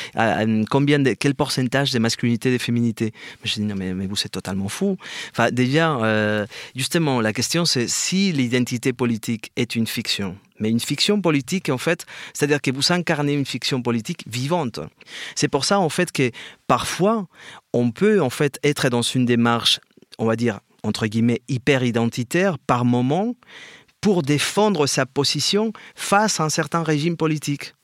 [0.71, 3.12] combien de, quel pourcentage de masculinité, de féminité
[3.45, 4.97] Je dis, non, mais, mais vous, c'est totalement fou.
[5.33, 10.37] Enfin, déjà, euh, justement, la question c'est si l'identité politique est une fiction.
[10.61, 14.81] Mais une fiction politique, en fait, c'est-à-dire que vous incarnez une fiction politique vivante.
[15.37, 16.31] C'est pour ça, en fait, que
[16.66, 17.28] parfois,
[17.72, 19.78] on peut, en fait, être dans une démarche,
[20.18, 23.35] on va dire, entre guillemets, hyper identitaire par moment
[24.00, 27.74] pour défendre sa position face à un certain régime politique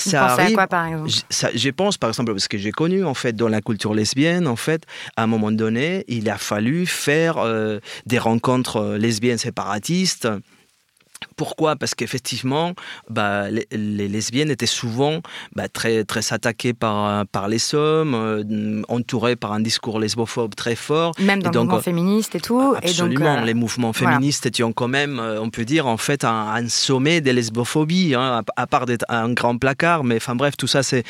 [0.00, 0.50] ça arrive.
[0.50, 1.10] À quoi, par exemple?
[1.54, 4.56] Je pense, par exemple, parce que j'ai connu, en fait, dans la culture lesbienne, en
[4.56, 4.84] fait,
[5.16, 10.28] à un moment donné, il a fallu faire euh, des rencontres euh, lesbiennes séparatistes
[11.36, 11.76] pourquoi?
[11.76, 12.74] Parce qu'effectivement,
[13.08, 13.66] bah, les,
[14.08, 15.20] lesbiennes étaient souvent
[15.54, 20.76] bah, très, très attaquées par, par les hommes, euh, entourées par un discours lesbophobe très
[20.76, 21.12] fort.
[21.18, 22.74] Même dans le mouvement féministe et tout.
[22.76, 26.24] Absolument, et donc, les mouvements féministes étaient quand même, euh, on peut dire, en fait,
[26.24, 30.04] un, sommet des lesbophobies, hein, à, part d'être un grand placard.
[30.04, 31.04] Mais enfin bref, tout ça, c'est,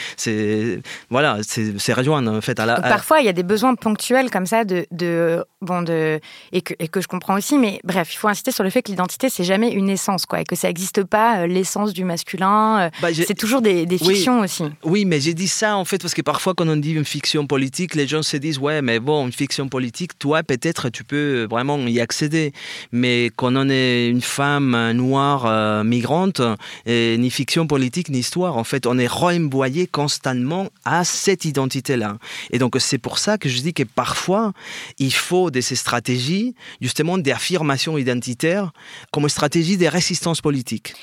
[1.11, 2.59] voilà, c'est rejoindre en fait.
[2.61, 6.21] À la, Parfois, il y a des besoins ponctuels comme ça de, de bon de
[6.53, 7.59] et que, et que je comprends aussi.
[7.59, 10.41] Mais bref, il faut insister sur le fait que l'identité, c'est jamais une essence, quoi,
[10.41, 12.81] et que ça n'existe pas euh, l'essence du masculin.
[12.81, 14.65] Euh, bah, c'est toujours des, fictions aussi.
[14.83, 17.47] Oui, mais j'ai dit ça en fait parce que parfois quand on dit une fiction
[17.47, 21.47] politique, les gens se disent ouais, mais bon, une fiction politique, toi peut-être tu peux
[21.51, 22.53] vraiment y accéder,
[22.93, 26.41] mais quand on est une femme noire euh, migrante,
[26.87, 32.17] et ni fiction politique ni histoire, en fait, on est renvoyé constamment à cette identité-là.
[32.51, 34.53] Et donc c'est pour ça que je dis que parfois
[34.99, 38.73] il faut de ces stratégies justement d'affirmation identitaire
[39.11, 40.95] comme stratégie de résistance politique.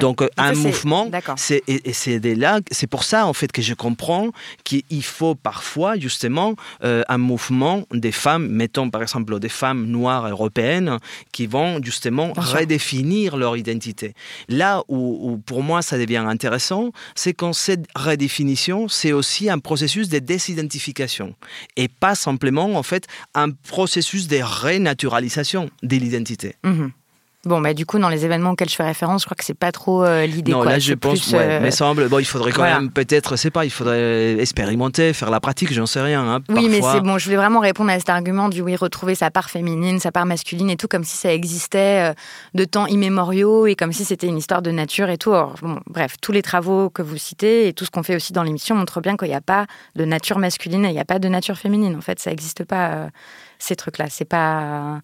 [0.00, 4.30] Donc un mouvement, c'est et, c'est là, c'est pour ça en fait que je comprends
[4.64, 10.28] qu'il faut parfois justement euh, un mouvement des femmes, mettons par exemple des femmes noires
[10.28, 10.98] européennes,
[11.32, 14.14] qui vont justement redéfinir leur identité.
[14.48, 20.08] Là où, pour moi ça devient intéressant, c'est qu'en cette redéfinition, c'est aussi un processus
[20.08, 21.34] de désidentification
[21.76, 26.54] et pas simplement en fait un processus de renaturalisation de l'identité.
[26.64, 26.92] Mhm.
[27.44, 29.54] Bon, bah, du coup, dans les événements auxquels je fais référence, je crois que c'est
[29.54, 30.50] pas trop euh, l'idée.
[30.50, 30.72] Non, quoi.
[30.72, 32.80] là, je pense, plus, ouais, euh, mais semble, bon, il faudrait quand voilà.
[32.80, 36.28] même, peut-être, c'est pas, il faudrait expérimenter, faire la pratique, j'en sais rien.
[36.28, 37.16] hein, Oui, mais c'est bon.
[37.16, 40.26] Je voulais vraiment répondre à cet argument du oui, retrouver sa part féminine, sa part
[40.26, 42.14] masculine et tout, comme si ça existait euh,
[42.54, 45.32] de temps immémoriaux et comme si c'était une histoire de nature et tout.
[45.32, 48.32] Alors, bon, bref, tous les travaux que vous citez et tout ce qu'on fait aussi
[48.32, 51.04] dans l'émission montrent bien qu'il n'y a pas de nature masculine et il n'y a
[51.04, 51.94] pas de nature féminine.
[51.96, 53.06] En fait, ça n'existe pas euh,
[53.60, 54.06] ces trucs-là.
[54.10, 55.00] C'est pas.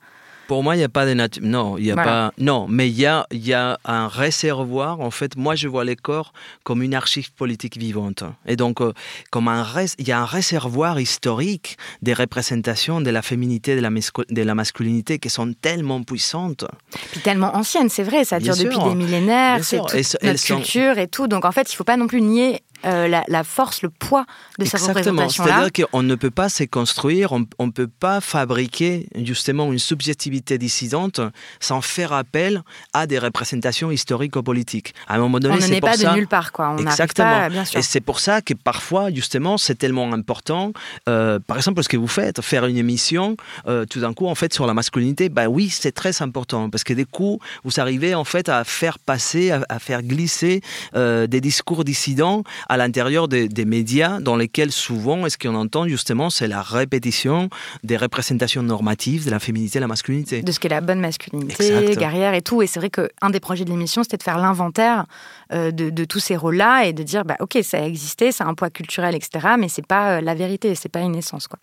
[0.49, 1.43] Pour moi, il n'y a pas de nature.
[1.45, 2.11] Non, il y a Voilà.
[2.29, 2.33] pas.
[2.39, 5.01] Non, mais il y a, y a un réservoir.
[5.01, 6.33] En fait, moi, je vois les corps
[6.65, 8.25] comme une archive politique vivante.
[8.47, 8.93] Et donc, euh,
[9.31, 13.81] comme un res- il y a un réservoir historique des représentations de la féminité, de
[13.81, 16.65] la, mascu- de la masculinité qui sont tellement puissantes.
[17.13, 18.25] Puis tellement ancienne, c'est vrai.
[18.25, 19.65] Ça dure depuis des millénaires.
[19.65, 21.27] C'est toute Et notre sont- culture et tout.
[21.27, 24.25] Donc en fait, il faut pas non plus nier euh, la, la force, le poids
[24.59, 24.99] de cette Exactement.
[25.23, 25.55] représentation-là.
[25.57, 30.59] C'est-à-dire qu'on ne peut pas se construire, on ne peut pas fabriquer justement une subjectivité
[30.59, 31.21] dissidente
[31.61, 34.95] sans faire appel à des représentations historiques ou politiques.
[35.09, 36.11] À un moment donné, On ne c'est naît pour pas ça.
[36.13, 36.71] de nulle part, quoi.
[36.71, 37.31] On Exactement.
[37.31, 37.79] pas, bien sûr.
[37.79, 40.73] Et c'est pour ça que parfois, justement, c'est tellement important.
[41.09, 44.35] euh, par exemple, ce que vous faites, faire une émission, euh, tout d'un coup, en
[44.35, 48.15] fait, sur la masculinité, ben oui, c'est très important parce que du coup, vous arrivez
[48.15, 50.61] en fait à faire passer, à, à faire glisser
[50.95, 56.31] des discours dissidents à l'intérieur des, des médias dans lesquels souvent, est-ce qu'on entend justement,
[56.31, 57.49] c'est la répétition
[57.83, 60.43] des représentations normatives de la féminité et la masculinité.
[60.43, 61.99] de ce qu'est la bonne masculinité, Exact.
[61.99, 62.63] guerrière et tout.
[62.63, 65.07] Et c'est vrai qu'un des projets de l'émission, c'était de faire l'inventaire
[65.55, 68.47] de, de tous ces rôles-là et de dire, bah, ok, ça a existé, ça a
[68.49, 69.55] un poids culturel, etc.
[69.59, 71.59] Mais c'est pas euh, la vérité, c'est pas une essence, quoi.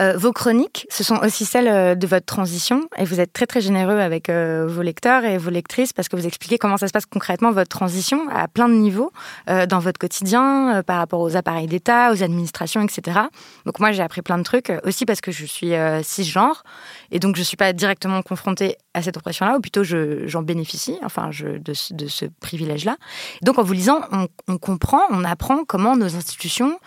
[0.00, 3.46] Euh, vos chroniques, ce sont aussi celles euh, de votre transition, et vous êtes très
[3.46, 6.88] très généreux avec euh, vos lecteurs et vos lectrices parce que vous expliquez comment ça
[6.88, 9.12] se passe concrètement votre transition à plein de niveaux
[9.48, 13.20] euh, dans votre quotidien, euh, par rapport aux appareils d'État, aux administrations, etc.
[13.66, 16.64] Donc moi j'ai appris plein de trucs euh, aussi parce que je suis euh, cisgenre
[17.12, 20.98] et donc je suis pas directement confrontée à cette oppression-là, ou plutôt je- j'en bénéficie,
[21.04, 22.96] enfin je, de ce privilège-là.
[23.42, 24.00] Donc en vous lisant,
[24.48, 26.78] on, comprend, on apprend comment nos institutions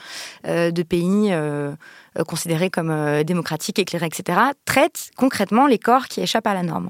[0.45, 1.73] euh, de pays euh,
[2.17, 6.89] euh, considérés comme démocratiques, éclairés, etc., traitent concrètement les corps qui échappent à la norme.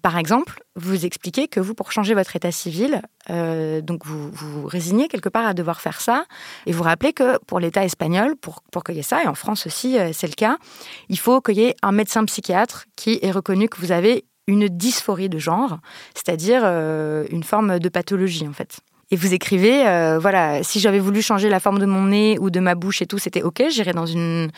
[0.00, 5.08] Par exemple, vous expliquez que vous, pour changer votre état civil, donc vous vous résignez
[5.08, 6.24] quelque part à devoir faire ça,
[6.66, 9.96] et vous rappelez que pour l'État espagnol, pour, pour ait ça, et en France aussi
[10.12, 10.58] c'est le cas,
[11.08, 15.38] il faut ait un médecin psychiatre qui ait reconnu que vous avez une dysphorie de
[15.38, 15.78] genre,
[16.14, 18.80] c'est-à-dire euh, une forme de pathologie en fait.
[19.10, 22.48] Et vous écrivez, euh, voilà, si j'avais voulu changer la forme de mon nez ou
[22.50, 24.50] de ma bouche et tout, c'était ok, j'irais dans une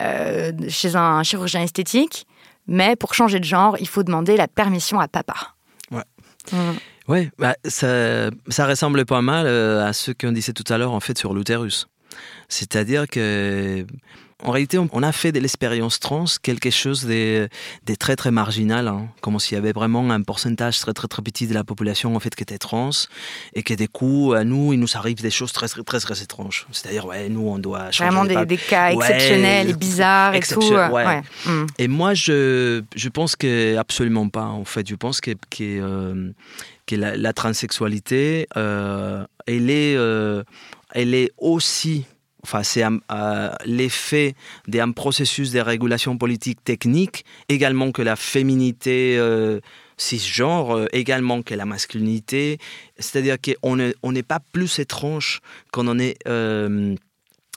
[0.00, 2.26] euh, chez un chirurgien esthétique,
[2.68, 5.34] mais pour changer de genre, il faut demander la permission à papa.
[5.90, 6.04] Ouais.
[6.52, 6.76] Mm.
[7.08, 11.00] Oui, bah, ça, ça ressemble pas mal à ce qu'on disait tout à l'heure en
[11.00, 11.88] fait sur l'utérus.
[12.48, 13.86] C'est-à-dire que
[14.44, 17.48] en réalité, on- a fait de l'expérience trans quelque chose de,
[17.86, 19.08] de très très marginal, hein.
[19.22, 22.20] comme s'il y avait vraiment un pourcentage très très très petit de la population en
[22.20, 22.90] fait qui était trans,
[23.54, 26.22] et que du coup, à nous, il nous arrive des choses très très très, très
[26.22, 26.66] étranges.
[26.72, 30.40] C'est-à-dire, ouais, nous, on doit changer Vraiment de des, cas Ouais, exceptionnels et bizarres et
[30.40, 30.62] tout.
[30.72, 31.22] euh, ouais.
[31.46, 31.66] Mm.
[31.78, 34.86] Et moi, je, je pense que absolument pas, en fait.
[34.88, 36.30] Je pense que, que, euh,
[36.86, 40.42] que la, la transsexualité, euh, elle, est, euh,
[40.92, 42.04] elle est aussi,
[42.46, 44.34] enfin, c'est euh, l'effet
[44.68, 49.60] d'un processus de régulation politique technique, également que la féminité euh,
[49.96, 52.58] cisgenre, euh, également que la masculinité.
[52.98, 55.40] C'est-à-dire qu'on n'est pas plus étrange
[55.72, 55.98] qu'on en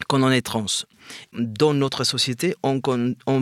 [0.08, 0.65] qu'on en est trans.
[1.33, 2.79] Dans notre société, on,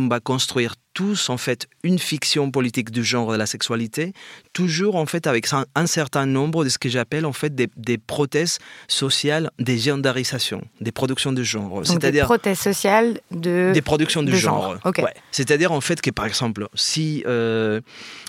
[0.07, 4.13] va construire tous en fait une fiction politique du genre de la sexualité,
[4.53, 7.69] toujours en fait avec un, un certain nombre de ce que j'appelle en fait des,
[7.75, 11.81] des prothèses sociales des genderisations, des productions de genre.
[11.81, 13.71] Donc des prothèses sociales de...
[13.73, 14.77] des productions de, de genre.
[14.83, 14.93] genre.
[14.97, 15.13] Ouais.
[15.31, 17.81] C'est-à-dire en fait que par exemple, si euh,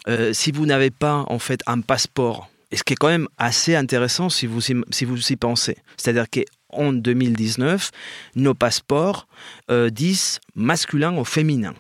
[0.09, 3.29] euh, si vous n'avez pas en fait un passeport, et ce qui est quand même
[3.39, 7.91] assez intéressant si vous y, si vous y pensez, c'est-à-dire qu'en 2019,
[8.37, 9.27] nos passeports
[9.71, 11.75] euh, disent masculin ou féminin.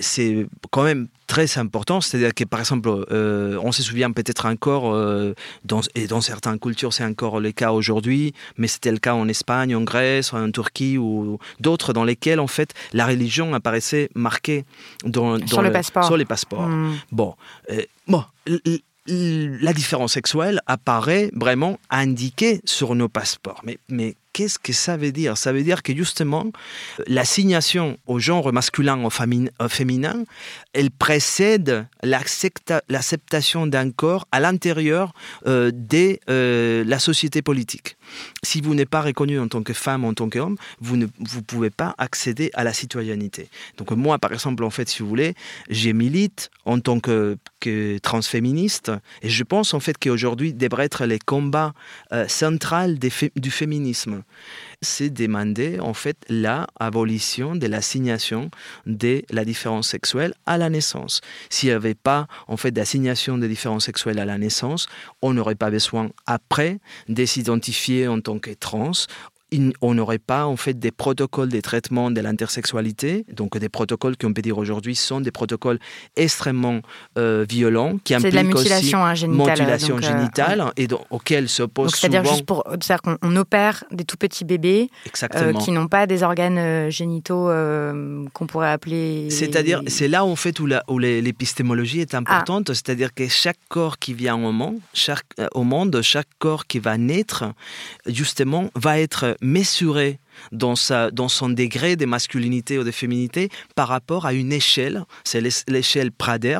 [0.00, 4.94] C'est quand même très important, c'est-à-dire que par exemple, euh, on se souvient peut-être encore,
[4.94, 9.12] euh, dans, et dans certaines cultures c'est encore le cas aujourd'hui, mais c'était le cas
[9.12, 14.08] en Espagne, en Grèce, en Turquie ou d'autres dans lesquels en fait la religion apparaissait
[14.14, 14.64] marquée
[15.04, 16.06] dans, Sur dans le passeport.
[16.06, 16.68] Sur les passeports.
[16.68, 16.94] Mm.
[17.12, 17.34] Bon,
[17.70, 18.24] euh, bon,
[19.08, 23.62] la différence sexuelle apparaît vraiment indiquée sur nos passeports.
[24.36, 25.38] Qu'est-ce que ça veut dire?
[25.38, 26.44] Ça veut dire que justement,
[27.06, 30.24] l'assignation au genre masculin ou féminin,
[30.74, 35.14] elle précède l'acceptation d'un corps à l'intérieur
[35.46, 37.96] euh, de euh, la société politique.
[38.42, 41.70] Si vous n'êtes pas reconnu en tant que femme, en tant qu'homme, vous ne pouvez
[41.70, 43.48] pas accéder à la citoyenneté.
[43.78, 45.34] Donc moi, par exemple, en fait, si vous voulez,
[45.70, 47.38] j'ai milite en tant que,
[48.02, 51.72] transféministe, et je pense en fait qu'aujourd'hui devrait être les combats
[52.12, 54.22] euh, central du féminisme
[54.82, 58.50] c'est demander en fait l'abolition de l'assignation
[58.86, 61.20] de la différence sexuelle à la naissance.
[61.50, 64.86] S'il n'y avait pas en fait d'assignation de différence sexuelle à la naissance,
[65.22, 68.92] on n'aurait pas besoin après de s'identifier en tant que trans
[69.80, 74.32] on n'aurait pas en fait des protocoles de traitement de l'intersexualité, donc des protocoles qu'on
[74.32, 75.78] peut dire aujourd'hui sont des protocoles
[76.16, 76.80] extrêmement
[77.16, 81.48] euh, violents qui impliquent de la mutilation aussi génitale, mutilation donc, euh, génitale et auxquels
[81.48, 82.12] s'opposent souvent.
[82.12, 84.90] C'est-à-dire juste pour, c'est-à-dire qu'on opère des tout petits bébés
[85.36, 87.48] euh, qui n'ont pas des organes génitaux
[88.32, 89.30] qu'on pourrait appeler.
[89.30, 92.74] C'est-à-dire, c'est là en fait où, où l'épistémologie est importante, Ah.
[92.74, 95.24] c'est-à-dire que chaque corps qui vient au monde, chaque,
[95.54, 97.44] au monde, chaque corps qui va naître,
[98.06, 100.18] justement, va être mesuré
[100.52, 105.04] dans, sa, dans son degré de masculinité ou de féminité par rapport à une échelle,
[105.24, 106.58] c'est l'échelle Prader,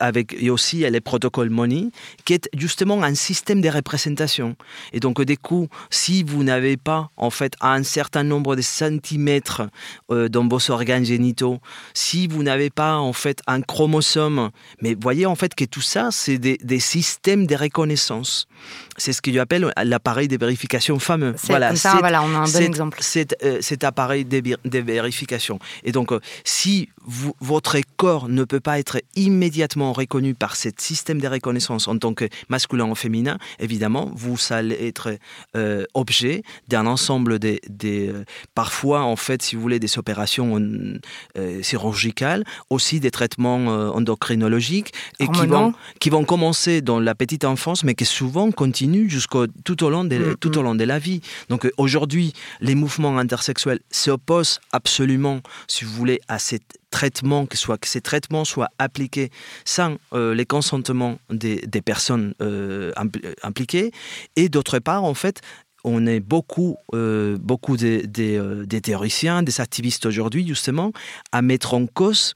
[0.00, 1.88] avec et aussi les protocoles Money,
[2.24, 4.56] qui est justement un système de représentation.
[4.92, 9.62] Et donc, du coup, si vous n'avez pas, en fait, un certain nombre de centimètres
[10.10, 11.58] euh, dans vos organes génitaux,
[11.94, 14.50] si vous n'avez pas, en fait, un chromosome,
[14.80, 18.46] mais voyez, en fait, que tout ça, c'est des, des systèmes de reconnaissance.
[18.96, 21.34] C'est ce que j'appelle l'appareil de vérification fameux.
[21.44, 24.78] Voilà, comme ça, voilà, on a un bon exemple cet, euh, cet appareil de, de,
[24.78, 25.58] vérification.
[25.84, 30.68] Et donc, euh, si vous, votre corps ne peut pas être immédiatement reconnu par ce
[30.76, 35.16] système de reconnaissance en tant que masculin ou féminin, évidemment, vous allez être
[35.56, 38.24] euh, objet d'un ensemble de, de,
[38.54, 40.60] parfois, en fait, si vous voulez, des opérations
[41.62, 47.84] chirurgicales, aussi des traitements endocrinologiques, et qui vont, qui vont commencer dans la petite enfance,
[47.84, 50.36] mais qui souvent continuent jusqu'au tout au long de, mm -hmm.
[50.42, 51.20] tout au long de la vie.
[51.48, 57.78] Donc aujourd'hui, les mouvements intersexuels s'opposent absolument, si vous voulez, à cette traitement, que, soit,
[57.78, 59.30] que ces traitements soient appliqués
[59.64, 62.92] sans euh, les consentements des, des personnes euh,
[63.42, 63.90] impliquées.
[64.36, 65.40] Et d'autre part, en fait,
[65.84, 70.92] on est beaucoup, euh, beaucoup des, des, des, théoriciens, des activistes aujourd'hui, justement,
[71.32, 72.34] à mettre en cause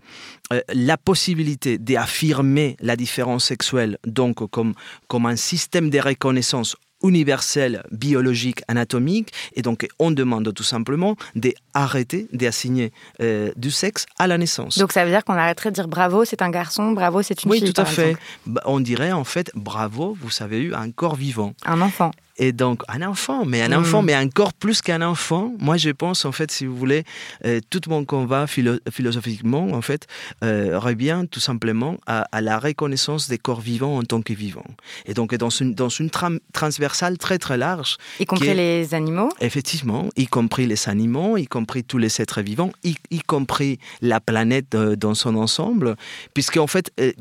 [0.52, 4.74] euh, la possibilité d'affirmer la différence sexuelle, donc comme,
[5.08, 9.32] comme un système de reconnaissance universel, biologique, anatomique.
[9.54, 14.78] Et donc, on demande tout simplement d'arrêter d'assigner euh, du sexe à la naissance.
[14.78, 17.50] Donc, ça veut dire qu'on arrêterait de dire bravo, c'est un garçon, bravo, c'est une
[17.50, 17.68] oui, fille.
[17.68, 18.16] Oui, tout à fait.
[18.46, 21.54] Bah, on dirait en fait, bravo, vous avez eu un corps vivant.
[21.64, 22.10] Un enfant.
[22.38, 23.80] Et donc, un enfant, mais un mmh.
[23.80, 25.54] enfant, mais encore plus qu'un enfant.
[25.58, 27.04] Moi, je pense, en fait, si vous voulez,
[27.46, 30.06] euh, tout mon combat philo philosophiquement, en fait,
[30.44, 34.66] euh, revient tout simplement à, à, la reconnaissance des corps vivants en tant que vivants.
[35.06, 37.96] Et donc, dans une, dans une tram transversale très, très large.
[38.20, 39.30] Y compris est, les animaux?
[39.40, 44.20] Effectivement, y compris les animaux, y compris tous les êtres vivants, y, y compris la
[44.20, 45.96] planète euh, dans son ensemble.
[46.34, 47.12] Puisqu'en fait, euh,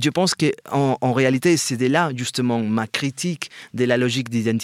[0.00, 4.57] je pense qu'en en réalité, c'est de là, justement, ma critique de la logique d'identité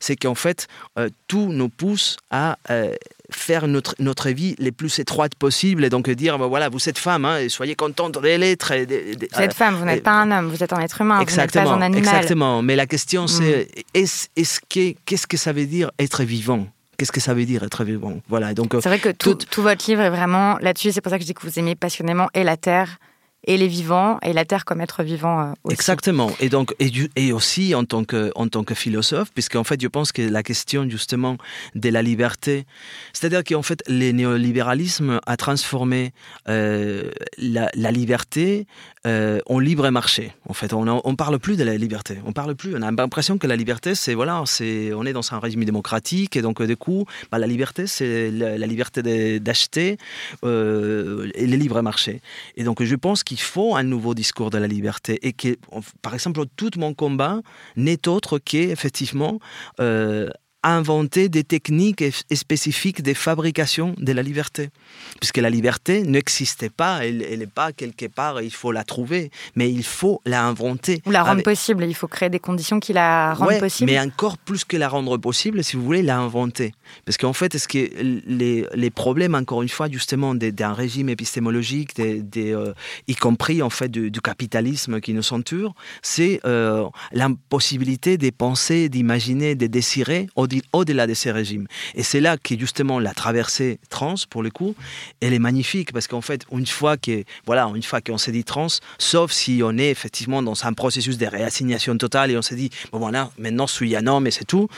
[0.00, 0.66] c'est qu'en fait,
[0.98, 2.94] euh, tout nous pousse à euh,
[3.30, 6.98] faire notre, notre vie les plus étroite possible et donc dire ben voilà vous êtes
[6.98, 10.48] femme hein, et soyez contente de l'être vous êtes femme vous n'êtes pas un homme
[10.48, 12.14] vous êtes un être humain exactement, vous n'êtes pas un animal.
[12.14, 12.62] exactement.
[12.62, 13.80] Mais la question c'est mm.
[13.94, 16.66] est-ce est qu'est-ce que ça veut dire être vivant?
[16.96, 18.20] Qu'est-ce que ça veut dire être vivant?
[18.28, 21.10] Voilà donc c'est vrai que tout, tout, tout votre livre est vraiment là-dessus c'est pour
[21.10, 22.98] ça que je dis que vous aimez passionnément et la terre
[23.44, 25.74] et les vivants et la terre comme être vivant euh, aussi.
[25.74, 26.30] Exactement.
[26.40, 30.12] Et donc et, aussi en tant que en tant que philosophe, puisqu'en fait je pense
[30.12, 31.36] que la question justement
[31.74, 32.66] de la liberté,
[33.12, 36.12] c'est-à-dire qu'en fait le néolibéralisme a transformé
[36.48, 38.66] euh, la, liberté
[39.06, 40.32] euh, en libre marché.
[40.46, 42.18] En fait, on ne parle plus de la liberté.
[42.26, 42.74] On parle plus.
[42.76, 46.36] On a l'impression que la liberté, c'est voilà, c'est on est dans un régime démocratique
[46.36, 49.96] et donc du coup, bah, la liberté, c'est la, la, liberté d'acheter
[50.44, 52.20] euh, et le libre marché.
[52.56, 55.56] Et donc je pense qu'il faut un nouveau discours de la liberté et que,
[56.02, 57.40] par exemple, tout mon combat
[57.76, 59.40] n'est autre qu'effectivement
[59.80, 60.28] euh,
[60.62, 64.70] inventer des techniques spécifiques de fabrication de la liberté.
[65.18, 69.70] Puisque la liberté n'existait pas, elle n'est pas quelque part, il faut la trouver, mais
[69.70, 71.02] il faut la inventer.
[71.06, 71.44] Ou la rendre avec...
[71.44, 73.90] possible, il faut créer des conditions qui la rendent ouais, possible.
[73.90, 76.74] Mais encore plus que la rendre possible, si vous voulez, la inventer.
[77.04, 77.78] Parce qu'en fait, est-ce que
[78.26, 82.72] les, les, problèmes, encore une fois, justement, d'un régime épistémologique, des, des, euh,
[83.08, 88.88] y compris en fait du, du capitalisme qui nous entoure, c'est euh, l'impossibilité de penser,
[88.88, 91.66] d'imaginer, de désirer au au-delà de ces régimes.
[91.94, 94.74] Et c'est là que justement la traversée trans, pour le coup,
[95.20, 98.44] elle est magnifique parce qu'en fait, une fois que voilà, une fois qu'on s'est dit
[98.44, 102.56] trans, sauf si on est effectivement dans un processus de réassignation totale et on s'est
[102.56, 104.68] dit bon voilà, maintenant je suis un homme et c'est tout.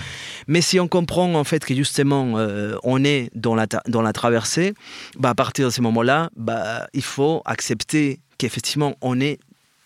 [0.47, 4.13] Mais si on comprend en fait que justement euh, on est dans la dans la
[4.13, 4.75] traversée,
[5.19, 9.39] bah, à partir de ce moment-là, bah, il faut accepter qu'effectivement on est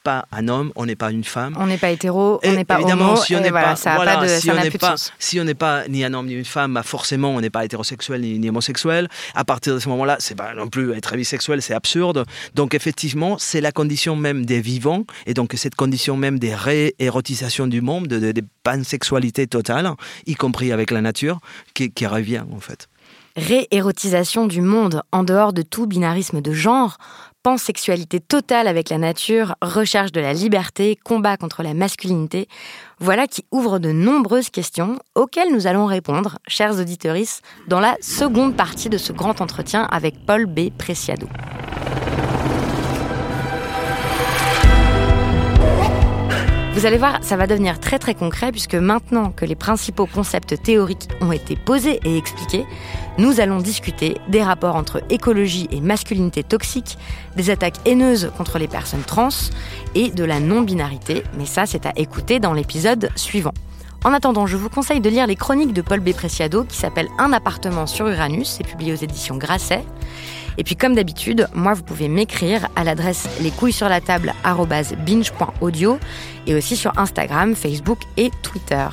[0.06, 1.56] pas un homme, on n'est pas une femme.
[1.58, 3.16] On n'est pas hétéro, on n'est pas homo.
[3.16, 5.88] Si on n'est pas, ça pas de, si on n'est pas, si on n'est pas
[5.88, 9.08] ni un homme ni une femme, bah forcément on n'est pas hétérosexuel ni, homosexuel.
[9.34, 12.24] À partir de ce moment-là, c'est pas non plus être bisexuel, c'est absurde.
[12.54, 17.66] Donc effectivement, c'est la condition même des vivants et donc cette condition même des réérotisation
[17.66, 19.90] du monde, de, de, pansexualité totale,
[20.26, 21.40] y compris avec la nature,
[21.74, 22.88] qui, qui revient en fait
[23.36, 26.96] réérotisation du monde en dehors de tout binarisme de genre,
[27.46, 32.48] pansexualité totale avec la nature, recherche de la liberté, combat contre la masculinité,
[32.98, 37.14] voilà qui ouvre de nombreuses questions auxquelles nous allons répondre, chers auditeurs,
[37.68, 40.70] dans la seconde partie de ce grand entretien avec Paul B.
[40.76, 41.28] Preciado.
[46.76, 50.62] Vous allez voir, ça va devenir très très concret puisque maintenant que les principaux concepts
[50.62, 52.66] théoriques ont été posés et expliqués,
[53.16, 56.98] nous allons discuter des rapports entre écologie et masculinité toxique,
[57.34, 59.30] des attaques haineuses contre les personnes trans
[59.94, 63.54] et de la non-binarité, mais ça c'est à écouter dans l'épisode suivant.
[64.04, 66.12] En attendant, je vous conseille de lire les chroniques de Paul B.
[66.12, 69.82] Preciado qui s'appelle Un appartement sur Uranus, c'est publié aux éditions Grasset.
[70.58, 74.32] Et puis comme d'habitude, moi vous pouvez m'écrire à l'adresse les couilles sur la table
[75.04, 75.98] binge.audio
[76.46, 78.88] et aussi sur Instagram, Facebook et Twitter.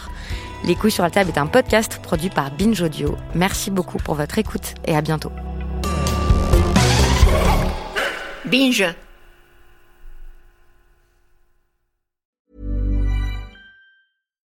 [0.65, 3.15] Les couilles sur la table est un podcast produit par Binge Audio.
[3.35, 5.31] Merci beaucoup pour votre écoute et à bientôt.
[8.45, 8.85] Binge.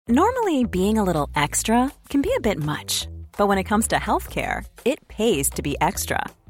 [0.09, 3.97] Normally, being a little extra can be a bit much, but when it comes to
[3.97, 6.21] healthcare, it pays to be extra.